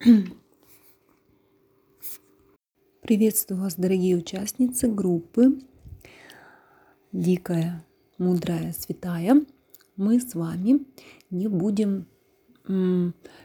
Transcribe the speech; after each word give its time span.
Приветствую 3.02 3.60
вас, 3.60 3.74
дорогие 3.74 4.16
участницы 4.16 4.88
группы 4.88 5.60
Дикая, 7.12 7.84
Мудрая, 8.16 8.72
Святая. 8.72 9.44
Мы 9.96 10.18
с 10.18 10.34
вами 10.34 10.86
не 11.28 11.48
будем 11.48 12.06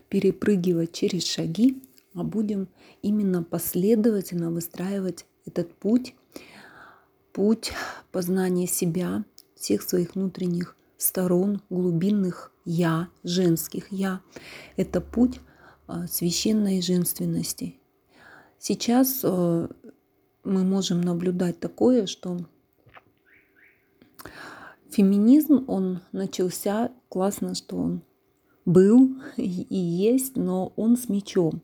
перепрыгивать 0.07 0.94
через 0.94 1.26
шаги, 1.26 1.83
а 2.13 2.23
будем 2.23 2.69
именно 3.01 3.44
последовательно 3.44 4.49
выстраивать 4.49 5.26
этот 5.46 5.74
путь, 5.76 6.15
путь 7.33 7.74
познания 8.13 8.67
себя, 8.67 9.26
всех 9.56 9.81
своих 9.81 10.15
внутренних 10.15 10.78
сторон, 10.96 11.62
глубинных 11.69 12.53
я, 12.63 13.10
женских 13.24 13.92
я. 13.92 14.22
Это 14.78 15.01
путь 15.01 15.42
священной 16.08 16.81
женственности. 16.81 17.80
Сейчас 18.59 19.22
э, 19.23 19.68
мы 20.44 20.64
можем 20.64 21.02
наблюдать 21.02 21.59
такое, 21.59 22.08
что 22.08 22.40
феминизм, 24.90 25.66
он 25.68 26.00
начался, 26.12 26.92
классно, 27.09 27.56
что 27.56 27.78
он 27.78 28.02
был 28.66 29.12
и 29.38 29.76
есть, 29.76 30.36
но 30.36 30.73
он 30.76 30.98
с 30.98 31.09
мечом. 31.09 31.62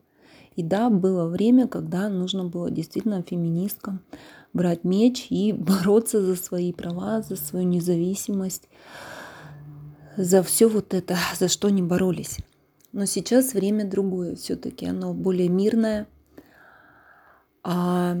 И 0.54 0.62
да, 0.62 0.90
было 0.90 1.26
время, 1.26 1.66
когда 1.66 2.08
нужно 2.08 2.44
было 2.44 2.70
действительно 2.70 3.22
феминисткам 3.22 4.00
брать 4.52 4.84
меч 4.84 5.26
и 5.30 5.52
бороться 5.58 6.22
за 6.22 6.36
свои 6.36 6.72
права, 6.72 7.22
за 7.22 7.36
свою 7.36 7.66
независимость, 7.66 8.68
за 10.16 10.42
все 10.42 10.68
вот 10.68 10.92
это, 10.94 11.16
за 11.38 11.48
что 11.48 11.68
они 11.68 11.82
боролись. 11.82 12.38
Но 12.92 13.06
сейчас 13.06 13.54
время 13.54 13.88
другое 13.88 14.36
все-таки, 14.36 14.86
оно 14.86 15.14
более 15.14 15.48
мирное. 15.48 16.06
А, 17.62 18.16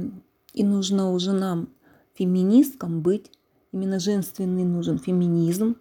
и 0.54 0.64
нужно 0.64 1.12
уже 1.12 1.32
нам, 1.32 1.68
феминисткам, 2.14 3.02
быть, 3.02 3.30
именно 3.72 3.98
женственный 3.98 4.64
нужен 4.64 4.98
феминизм, 4.98 5.76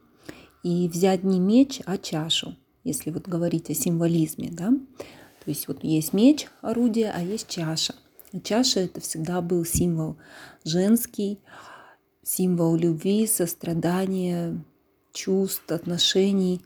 и 0.63 0.87
взять 0.87 1.23
не 1.23 1.39
меч, 1.39 1.81
а 1.85 1.97
чашу, 1.97 2.55
если 2.83 3.11
вот 3.11 3.27
говорить 3.27 3.69
о 3.69 3.73
символизме, 3.73 4.49
да. 4.51 4.69
То 5.43 5.49
есть 5.49 5.67
вот 5.67 5.83
есть 5.83 6.13
меч, 6.13 6.47
орудие, 6.61 7.11
а 7.11 7.21
есть 7.21 7.47
чаша. 7.47 7.95
чаша 8.43 8.81
это 8.81 9.01
всегда 9.01 9.41
был 9.41 9.65
символ 9.65 10.17
женский, 10.63 11.39
символ 12.23 12.75
любви, 12.75 13.25
сострадания, 13.25 14.63
чувств, 15.13 15.71
отношений. 15.71 16.61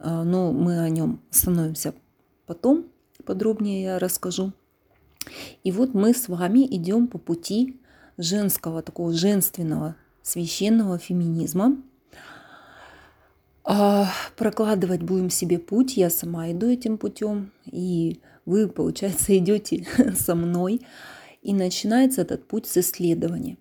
А, 0.00 0.24
но 0.24 0.52
мы 0.52 0.80
о 0.80 0.88
нем 0.88 1.20
становимся 1.30 1.94
потом, 2.46 2.86
подробнее 3.24 3.82
я 3.82 3.98
расскажу. 3.98 4.52
И 5.62 5.70
вот 5.70 5.92
мы 5.92 6.14
с 6.14 6.28
вами 6.28 6.66
идем 6.66 7.06
по 7.06 7.18
пути 7.18 7.78
женского, 8.16 8.82
такого 8.82 9.12
женственного, 9.12 9.96
священного 10.22 10.98
феминизма. 10.98 11.76
А 13.62 14.08
прокладывать 14.36 15.02
будем 15.02 15.28
себе 15.28 15.58
путь, 15.58 15.98
я 15.98 16.08
сама 16.08 16.50
иду 16.50 16.66
этим 16.66 16.96
путем, 16.96 17.52
и 17.66 18.20
вы, 18.46 18.68
получается, 18.68 19.36
идете 19.38 19.86
со 20.16 20.34
мной. 20.34 20.80
И 21.42 21.52
начинается 21.52 22.22
этот 22.22 22.48
путь 22.48 22.66
с 22.66 22.78
исследования. 22.78 23.58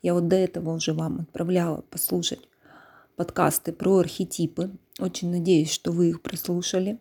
Я 0.00 0.14
вот 0.14 0.28
до 0.28 0.36
этого 0.36 0.74
уже 0.74 0.94
вам 0.94 1.20
отправляла 1.20 1.82
послушать 1.82 2.40
подкасты 3.16 3.72
про 3.72 3.98
архетипы. 3.98 4.70
Очень 4.98 5.30
надеюсь, 5.30 5.70
что 5.70 5.90
вы 5.92 6.10
их 6.10 6.22
прослушали, 6.22 6.98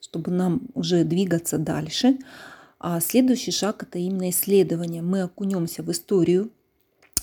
чтобы 0.00 0.30
нам 0.30 0.62
уже 0.74 1.04
двигаться 1.04 1.58
дальше. 1.58 2.18
А 2.78 3.00
следующий 3.00 3.50
шаг 3.50 3.82
это 3.82 3.98
именно 3.98 4.30
исследование. 4.30 5.02
Мы 5.02 5.22
окунемся 5.22 5.82
в 5.82 5.90
историю, 5.90 6.50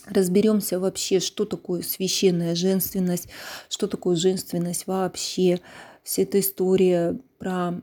разберемся 0.07 0.79
вообще, 0.79 1.19
что 1.19 1.45
такое 1.45 1.81
священная 1.81 2.55
женственность, 2.55 3.29
что 3.69 3.87
такое 3.87 4.15
женственность 4.17 4.85
вообще, 4.87 5.61
вся 6.03 6.23
эта 6.23 6.39
история 6.39 7.17
про 7.39 7.81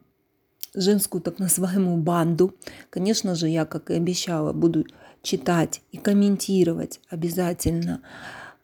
женскую 0.75 1.23
так 1.23 1.39
называемую 1.39 1.97
банду. 1.97 2.55
Конечно 2.91 3.34
же, 3.34 3.49
я, 3.49 3.65
как 3.65 3.91
и 3.91 3.94
обещала, 3.94 4.53
буду 4.53 4.87
читать 5.23 5.83
и 5.93 5.99
комментировать 5.99 7.00
обязательно 7.09 8.03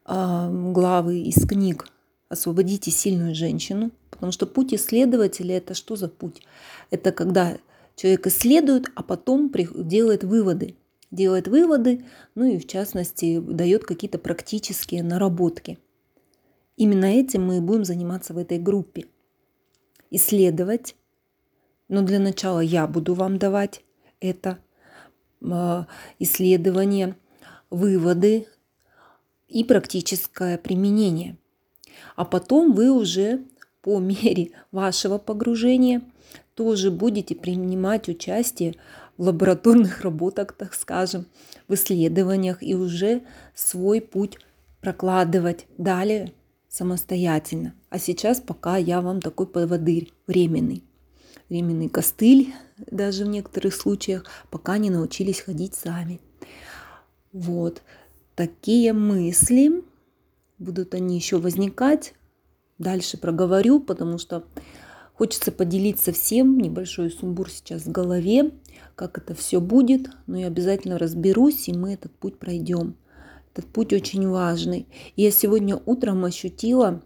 а, 0.04 0.50
главы 0.50 1.20
из 1.20 1.46
книг 1.46 1.86
«Освободите 2.28 2.90
сильную 2.90 3.34
женщину», 3.34 3.90
потому 4.10 4.32
что 4.32 4.46
путь 4.46 4.74
исследователя– 4.74 5.56
это 5.58 5.74
что 5.74 5.96
за 5.96 6.08
путь? 6.08 6.42
Это 6.90 7.12
когда 7.12 7.58
человек 7.96 8.26
исследует, 8.26 8.86
а 8.94 9.02
потом 9.02 9.50
делает 9.50 10.24
выводы. 10.24 10.76
Делает 11.10 11.48
выводы, 11.48 12.04
ну 12.34 12.44
и 12.44 12.58
в 12.58 12.66
частности 12.66 13.40
дает 13.40 13.84
какие-то 13.84 14.18
практические 14.18 15.02
наработки. 15.02 15.78
Именно 16.76 17.06
этим 17.06 17.46
мы 17.46 17.56
и 17.56 17.60
будем 17.60 17.84
заниматься 17.84 18.34
в 18.34 18.38
этой 18.38 18.58
группе. 18.58 19.06
Исследовать, 20.10 20.94
но 21.88 22.02
для 22.02 22.18
начала 22.18 22.60
я 22.60 22.86
буду 22.86 23.14
вам 23.14 23.38
давать 23.38 23.82
это 24.20 24.58
а, 25.42 25.86
исследование, 26.18 27.16
выводы, 27.70 28.46
и 29.48 29.64
практическое 29.64 30.58
применение. 30.58 31.36
А 32.16 32.24
потом 32.24 32.72
вы 32.72 32.90
уже 32.90 33.44
по 33.82 33.98
мере 34.00 34.50
вашего 34.72 35.18
погружения 35.18 36.02
тоже 36.54 36.90
будете 36.90 37.34
принимать 37.34 38.08
участие 38.08 38.74
в 39.16 39.22
лабораторных 39.22 40.00
работах, 40.02 40.52
так 40.52 40.74
скажем, 40.74 41.26
в 41.68 41.74
исследованиях 41.74 42.62
и 42.62 42.74
уже 42.74 43.22
свой 43.54 44.00
путь 44.00 44.38
прокладывать 44.80 45.66
далее 45.76 46.32
самостоятельно. 46.68 47.74
А 47.90 47.98
сейчас 47.98 48.40
пока 48.40 48.76
я 48.76 49.00
вам 49.00 49.20
такой 49.20 49.46
поводырь 49.46 50.12
временный. 50.26 50.84
Временный 51.48 51.88
костыль 51.88 52.54
даже 52.90 53.24
в 53.24 53.28
некоторых 53.28 53.74
случаях, 53.74 54.24
пока 54.50 54.78
не 54.78 54.90
научились 54.90 55.40
ходить 55.40 55.74
сами. 55.74 56.20
Вот 57.32 57.82
такие 58.34 58.92
мысли. 58.92 59.82
Будут 60.58 60.94
они 60.94 61.16
еще 61.16 61.38
возникать. 61.38 62.14
Дальше 62.78 63.16
проговорю, 63.16 63.80
потому 63.80 64.18
что 64.18 64.44
хочется 65.14 65.52
поделиться 65.52 66.12
всем. 66.12 66.58
Небольшой 66.58 67.10
сумбур 67.10 67.50
сейчас 67.50 67.82
в 67.82 67.92
голове, 67.92 68.52
как 68.94 69.18
это 69.18 69.34
все 69.34 69.60
будет. 69.60 70.10
Но 70.26 70.38
я 70.38 70.46
обязательно 70.46 70.98
разберусь, 70.98 71.68
и 71.68 71.72
мы 71.72 71.94
этот 71.94 72.12
путь 72.12 72.38
пройдем. 72.38 72.96
Этот 73.52 73.66
путь 73.72 73.92
очень 73.92 74.28
важный. 74.28 74.86
И 75.16 75.22
я 75.22 75.30
сегодня 75.30 75.80
утром 75.86 76.24
ощутила 76.24 77.02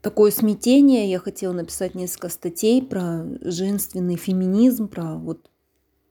такое 0.00 0.30
смятение. 0.30 1.10
Я 1.10 1.18
хотела 1.18 1.52
написать 1.52 1.94
несколько 1.94 2.28
статей 2.28 2.82
про 2.82 3.24
женственный 3.40 4.16
феминизм, 4.16 4.88
про 4.88 5.16
вот 5.16 5.50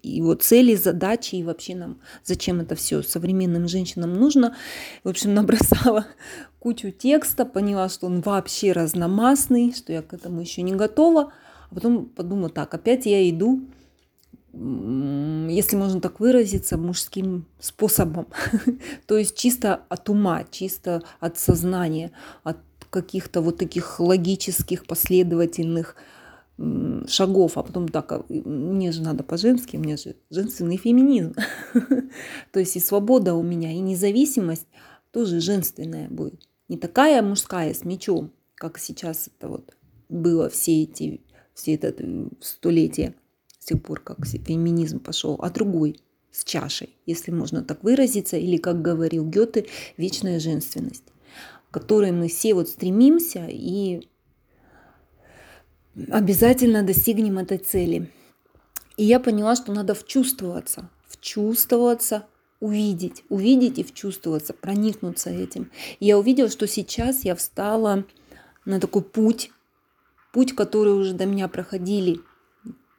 его 0.03 0.35
цели, 0.35 0.75
задачи 0.75 1.35
и 1.35 1.43
вообще 1.43 1.75
нам 1.75 1.99
зачем 2.23 2.59
это 2.59 2.75
все 2.75 3.01
современным 3.01 3.67
женщинам 3.67 4.13
нужно. 4.13 4.55
В 5.03 5.09
общем, 5.09 5.33
набросала 5.33 6.07
кучу 6.59 6.91
текста, 6.91 7.45
поняла, 7.45 7.89
что 7.89 8.07
он 8.07 8.21
вообще 8.21 8.71
разномастный, 8.71 9.73
что 9.73 9.93
я 9.93 10.01
к 10.01 10.13
этому 10.13 10.41
еще 10.41 10.61
не 10.61 10.73
готова. 10.73 11.33
А 11.69 11.75
потом 11.75 12.05
подумала, 12.05 12.49
так, 12.49 12.73
опять 12.73 13.05
я 13.05 13.29
иду, 13.29 13.61
если 14.53 15.75
можно 15.75 16.01
так 16.01 16.19
выразиться, 16.19 16.77
мужским 16.77 17.45
способом. 17.59 18.27
То 19.05 19.17
есть 19.17 19.37
чисто 19.37 19.81
от 19.89 20.09
ума, 20.09 20.45
чисто 20.49 21.03
от 21.19 21.37
сознания, 21.37 22.11
от 22.43 22.57
каких-то 22.89 23.41
вот 23.41 23.57
таких 23.57 23.99
логических, 23.99 24.85
последовательных 24.85 25.95
шагов, 27.07 27.57
а 27.57 27.63
потом 27.63 27.87
так, 27.87 28.11
а, 28.11 28.25
мне 28.29 28.91
же 28.91 29.01
надо 29.01 29.23
по-женски, 29.23 29.77
меня 29.77 29.97
же 29.97 30.15
женственный 30.29 30.77
феминизм. 30.77 31.35
То 32.51 32.59
есть 32.59 32.75
и 32.75 32.79
свобода 32.79 33.35
у 33.35 33.43
меня, 33.43 33.71
и 33.71 33.79
независимость 33.79 34.67
тоже 35.11 35.39
женственная 35.39 36.09
будет. 36.09 36.47
Не 36.67 36.77
такая 36.77 37.21
мужская 37.21 37.73
с 37.73 37.85
мечом, 37.85 38.31
как 38.55 38.79
сейчас 38.79 39.29
это 39.37 39.49
вот 39.49 39.75
было 40.09 40.49
все 40.49 40.83
эти, 40.83 41.21
все 41.53 41.75
это 41.75 41.93
э, 41.97 42.27
столетие, 42.41 43.15
с 43.59 43.65
тех 43.65 43.81
пор, 43.81 43.99
как 43.99 44.25
феминизм 44.25 44.99
пошел, 44.99 45.37
а 45.39 45.49
другой 45.49 45.99
с 46.31 46.43
чашей, 46.43 46.89
если 47.05 47.31
можно 47.31 47.63
так 47.63 47.83
выразиться, 47.83 48.37
или, 48.37 48.57
как 48.57 48.81
говорил 48.81 49.25
Гёте, 49.25 49.67
вечная 49.97 50.39
женственность, 50.39 51.05
к 51.69 51.73
которой 51.73 52.11
мы 52.11 52.27
все 52.27 52.53
вот 52.53 52.67
стремимся 52.69 53.47
и 53.49 54.07
обязательно 56.09 56.83
достигнем 56.83 57.39
этой 57.39 57.57
цели. 57.57 58.11
И 58.97 59.03
я 59.03 59.19
поняла, 59.19 59.55
что 59.55 59.73
надо 59.73 59.93
вчувствоваться, 59.93 60.89
вчувствоваться, 61.07 62.25
увидеть, 62.59 63.23
увидеть 63.29 63.77
и 63.77 63.83
вчувствоваться, 63.83 64.53
проникнуться 64.53 65.29
этим. 65.29 65.71
И 65.99 66.05
я 66.05 66.17
увидела, 66.17 66.49
что 66.49 66.67
сейчас 66.67 67.23
я 67.23 67.35
встала 67.35 68.05
на 68.65 68.79
такой 68.79 69.03
путь, 69.03 69.51
путь, 70.33 70.55
который 70.55 70.93
уже 70.93 71.13
до 71.13 71.25
меня 71.25 71.47
проходили 71.47 72.19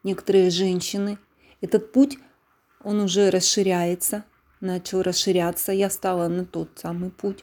некоторые 0.04 0.50
женщины. 0.50 1.18
Этот 1.60 1.92
путь, 1.92 2.18
он 2.84 3.00
уже 3.00 3.30
расширяется, 3.30 4.24
начал 4.60 5.02
расширяться. 5.02 5.72
Я 5.72 5.90
стала 5.90 6.28
на 6.28 6.44
тот 6.44 6.70
самый 6.76 7.10
путь 7.10 7.42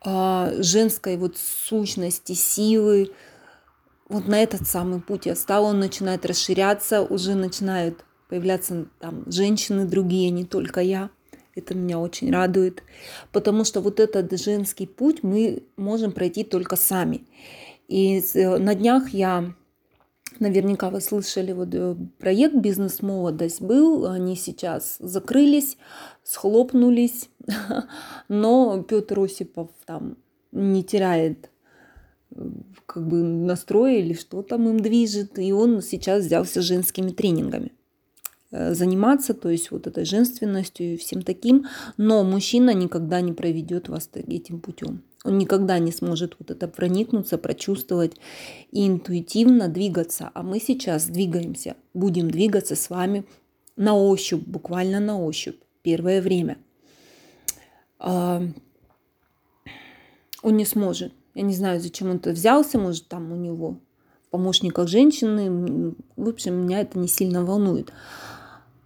а, 0.00 0.52
женской 0.58 1.16
вот 1.16 1.36
сущности, 1.36 2.32
силы, 2.32 3.12
вот 4.08 4.26
на 4.26 4.42
этот 4.42 4.66
самый 4.66 5.00
путь 5.00 5.26
я 5.26 5.36
стала, 5.36 5.66
он 5.66 5.80
начинает 5.80 6.24
расширяться, 6.24 7.02
уже 7.02 7.34
начинают 7.34 8.04
появляться 8.28 8.86
там 9.00 9.30
женщины 9.30 9.84
другие, 9.86 10.30
не 10.30 10.44
только 10.44 10.80
я. 10.80 11.10
Это 11.54 11.74
меня 11.74 11.98
очень 11.98 12.30
радует, 12.30 12.84
потому 13.32 13.64
что 13.64 13.80
вот 13.80 13.98
этот 13.98 14.38
женский 14.38 14.86
путь 14.86 15.24
мы 15.24 15.64
можем 15.76 16.12
пройти 16.12 16.44
только 16.44 16.76
сами. 16.76 17.26
И 17.88 18.22
э, 18.34 18.58
на 18.58 18.74
днях 18.74 19.10
я 19.10 19.54
Наверняка 20.40 20.90
вы 20.90 21.00
слышали, 21.00 21.52
вот 21.52 21.74
э, 21.74 21.96
проект 22.18 22.54
«Бизнес-молодость» 22.54 23.60
был, 23.60 24.06
они 24.06 24.36
сейчас 24.36 24.96
закрылись, 25.00 25.78
схлопнулись, 26.22 27.28
но 28.28 28.82
Петр 28.82 29.18
Осипов 29.18 29.70
там 29.84 30.16
не 30.52 30.84
теряет 30.84 31.50
как 32.86 33.06
бы 33.06 33.22
настроя 33.22 33.98
или 33.98 34.14
что 34.14 34.42
там 34.42 34.68
им 34.68 34.80
движет, 34.80 35.38
и 35.38 35.52
он 35.52 35.82
сейчас 35.82 36.24
взялся 36.24 36.62
женскими 36.62 37.10
тренингами 37.10 37.72
э, 38.50 38.74
заниматься, 38.74 39.34
то 39.34 39.48
есть 39.48 39.70
вот 39.70 39.86
этой 39.86 40.04
женственностью 40.04 40.94
и 40.94 40.96
всем 40.96 41.22
таким, 41.22 41.66
но 41.96 42.24
мужчина 42.24 42.74
никогда 42.74 43.20
не 43.20 43.32
проведет 43.32 43.88
вас 43.88 44.10
этим 44.14 44.60
путем. 44.60 45.02
Он 45.24 45.36
никогда 45.36 45.78
не 45.78 45.92
сможет 45.92 46.36
вот 46.38 46.50
это 46.50 46.68
проникнуться, 46.68 47.38
прочувствовать 47.38 48.16
и 48.70 48.86
интуитивно 48.86 49.68
двигаться. 49.68 50.30
А 50.32 50.42
мы 50.42 50.60
сейчас 50.60 51.06
двигаемся, 51.06 51.76
будем 51.92 52.30
двигаться 52.30 52.76
с 52.76 52.88
вами 52.88 53.24
на 53.76 53.96
ощупь, 53.96 54.44
буквально 54.46 55.00
на 55.00 55.20
ощупь, 55.20 55.60
первое 55.82 56.22
время. 56.22 56.58
А, 57.98 58.42
он 60.42 60.56
не 60.56 60.64
сможет. 60.64 61.12
Я 61.38 61.44
не 61.44 61.54
знаю, 61.54 61.80
зачем 61.80 62.10
он 62.10 62.16
это 62.16 62.30
взялся, 62.30 62.80
может, 62.80 63.06
там 63.06 63.30
у 63.30 63.36
него 63.36 63.78
помощниках 64.30 64.88
женщины. 64.88 65.94
В 66.16 66.28
общем, 66.28 66.64
меня 66.64 66.80
это 66.80 66.98
не 66.98 67.06
сильно 67.06 67.44
волнует. 67.44 67.92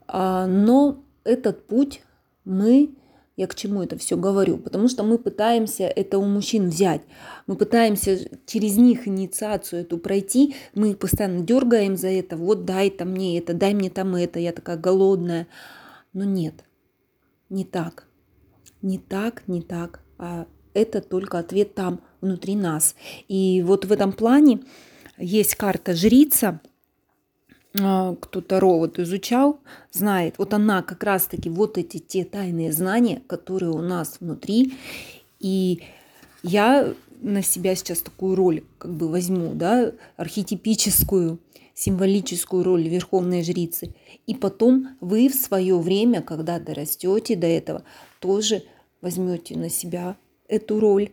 А, 0.06 0.46
но 0.46 1.02
этот 1.24 1.66
путь 1.66 2.02
мы 2.44 2.94
я 3.36 3.46
к 3.46 3.54
чему 3.54 3.82
это 3.82 3.96
все 3.96 4.18
говорю? 4.18 4.58
Потому 4.58 4.86
что 4.88 5.02
мы 5.02 5.16
пытаемся 5.16 5.84
это 5.84 6.18
у 6.18 6.26
мужчин 6.26 6.68
взять. 6.68 7.00
Мы 7.46 7.56
пытаемся 7.56 8.18
через 8.44 8.76
них 8.76 9.08
инициацию 9.08 9.80
эту 9.80 9.96
пройти. 9.96 10.54
Мы 10.74 10.94
постоянно 10.94 11.40
дергаем 11.40 11.96
за 11.96 12.08
это. 12.08 12.36
Вот 12.36 12.66
дай 12.66 12.90
там 12.90 13.12
мне 13.12 13.38
это, 13.38 13.54
дай 13.54 13.72
мне 13.72 13.88
там 13.88 14.14
это. 14.14 14.38
Я 14.38 14.52
такая 14.52 14.76
голодная. 14.76 15.48
Но 16.12 16.24
нет, 16.24 16.66
не 17.48 17.64
так. 17.64 18.06
Не 18.82 18.98
так, 18.98 19.48
не 19.48 19.62
так. 19.62 20.02
А 20.18 20.46
это 20.74 21.00
только 21.00 21.38
ответ 21.38 21.74
там, 21.74 22.02
внутри 22.22 22.56
нас. 22.56 22.94
И 23.28 23.62
вот 23.66 23.84
в 23.84 23.92
этом 23.92 24.12
плане 24.12 24.60
есть 25.18 25.56
карта 25.56 25.94
жрица– 25.94 26.60
а, 27.80 28.14
кто 28.16 28.40
Таро 28.40 28.78
вот 28.78 28.98
изучал, 28.98 29.60
знает, 29.90 30.34
вот 30.36 30.52
она 30.52 30.82
как 30.82 31.02
раз-таки 31.02 31.48
вот 31.48 31.78
эти 31.78 31.98
те 31.98 32.24
тайные 32.24 32.72
знания, 32.72 33.22
которые 33.26 33.70
у 33.70 33.80
нас 33.80 34.18
внутри. 34.20 34.74
И 35.40 35.82
я 36.42 36.92
на 37.22 37.42
себя 37.42 37.74
сейчас 37.74 38.00
такую 38.00 38.34
роль 38.36 38.64
как 38.78 38.92
бы 38.94 39.08
возьму, 39.08 39.54
да, 39.54 39.92
архетипическую, 40.16 41.38
символическую 41.74 42.62
роль 42.62 42.88
верховной 42.88 43.42
жрицы. 43.42 43.94
И 44.26 44.34
потом 44.34 44.90
вы 45.00 45.28
в 45.28 45.34
свое 45.34 45.78
время, 45.78 46.20
когда 46.20 46.58
дорастете 46.58 47.36
до 47.36 47.46
этого, 47.46 47.84
тоже 48.20 48.64
возьмете 49.00 49.56
на 49.56 49.70
себя 49.70 50.16
эту 50.46 50.78
роль 50.78 51.10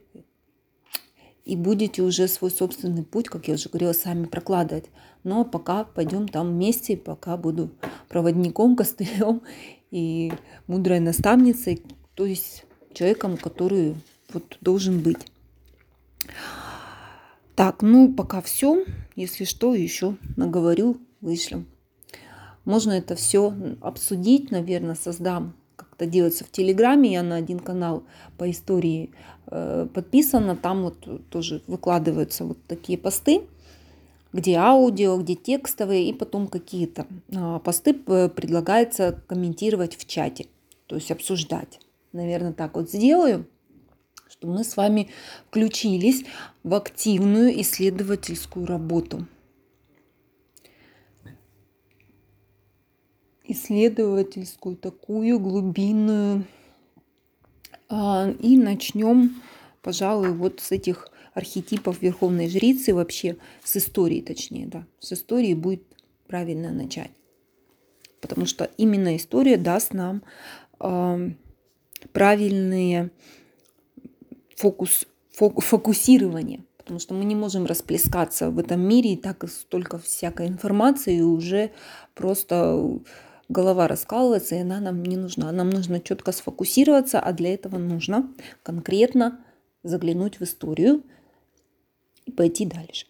и 1.50 1.56
будете 1.56 2.04
уже 2.04 2.28
свой 2.28 2.51
собственный 2.51 3.04
путь, 3.04 3.28
как 3.28 3.48
я 3.48 3.56
уже 3.56 3.69
говорила, 3.69 3.92
сами 3.92 4.25
прокладывать. 4.25 4.86
Но 5.24 5.44
пока 5.44 5.84
пойдем 5.84 6.28
там 6.28 6.51
вместе, 6.51 6.96
пока 6.96 7.38
буду 7.38 7.72
проводником, 8.07 8.75
костылем 8.78 9.42
и 9.90 10.31
мудрой 10.68 11.00
наставницей, 11.00 11.81
то 12.13 12.28
есть 12.28 12.66
человеком, 12.94 13.36
который 13.36 13.96
вот 14.31 14.60
должен 14.62 15.01
быть. 15.01 15.18
Так, 17.56 17.81
ну 17.81 18.13
пока 18.13 18.44
все. 18.44 18.86
Если 19.16 19.44
что, 19.46 19.74
еще 19.74 20.18
наговорю, 20.38 20.98
вышлем. 21.19 21.66
Можно 22.63 22.92
это 22.92 23.16
все 23.16 23.56
обсудить, 23.81 24.51
наверное, 24.51 24.94
создам 24.94 25.56
как-то 25.80 26.06
делается 26.06 26.44
в 26.46 26.52
Телеграме. 26.52 27.14
Я 27.14 27.24
на 27.24 27.36
один 27.36 27.60
канал 27.60 28.04
по 28.38 28.50
истории 28.50 29.12
э, 29.48 29.88
подписана. 29.94 30.56
Там 30.56 30.84
вот 30.84 31.30
тоже 31.30 31.62
выкладываются 31.68 32.46
вот 32.46 32.58
такие 32.68 32.98
посты 32.98 33.42
где 34.34 34.58
аудио, 34.58 35.18
где 35.18 35.36
текстовые, 35.36 36.10
и 36.10 36.14
потом 36.14 36.48
какие-то 36.48 37.08
а, 37.36 37.60
посты 37.60 37.94
предлагается 37.94 39.22
комментировать 39.28 39.96
в 39.96 40.06
чате, 40.06 40.48
то 40.88 40.96
есть 40.96 41.12
обсуждать. 41.12 41.80
Наверное, 42.12 42.54
так 42.54 42.75
вот 42.75 42.90
сделаю, 42.90 43.48
что 44.30 44.48
мы 44.48 44.64
с 44.64 44.78
вами 44.78 45.10
включились 45.48 46.25
в 46.64 46.74
активную 46.74 47.60
исследовательскую 47.62 48.66
работу. 48.66 49.25
Исследовательскую 53.51 54.75
такую 54.75 55.40
глубинную. 55.40 56.46
А, 57.90 58.30
и 58.40 58.57
начнем, 58.57 59.42
пожалуй, 59.81 60.31
вот 60.34 60.60
с 60.60 60.72
этих 60.72 61.10
архетипов 61.34 62.01
Верховной 62.01 62.48
Жрицы, 62.48 62.94
вообще 62.94 63.38
с 63.63 63.78
истории 63.78 64.22
точнее, 64.22 64.68
да, 64.68 64.86
с 65.00 65.13
истории 65.13 65.56
будет 65.56 65.84
правильно 66.28 66.72
начать. 66.72 67.12
Потому 68.22 68.46
что 68.46 68.69
именно 68.78 69.16
история 69.16 69.57
даст 69.57 69.94
нам 69.94 70.22
э, 70.80 71.31
правильные 72.13 73.10
фокус, 74.56 75.07
фок, 75.31 75.63
фокусирование. 75.63 76.63
Потому 76.78 77.00
что 77.00 77.13
мы 77.13 77.25
не 77.25 77.36
можем 77.36 77.66
расплескаться 77.66 78.51
в 78.51 78.60
этом 78.60 78.81
мире, 78.81 79.13
и 79.13 79.18
так 79.18 79.48
столько 79.50 79.98
всякой 79.98 80.48
информации, 80.48 81.18
и 81.18 81.22
уже 81.22 81.72
просто 82.13 83.00
голова 83.50 83.88
раскалывается, 83.88 84.56
и 84.56 84.60
она 84.60 84.79
нам 84.79 85.03
не 85.03 85.18
нужна. 85.18 85.51
Нам 85.51 85.70
нужно 85.70 86.00
четко 86.00 86.32
сфокусироваться, 86.32 87.20
а 87.20 87.34
для 87.34 87.53
этого 87.53 87.77
нужно 87.77 88.32
конкретно 88.63 89.39
заглянуть 89.84 90.39
в 90.39 90.44
историю, 90.44 91.03
и 92.25 92.32
пойти 92.32 92.65
дальше. 92.65 93.09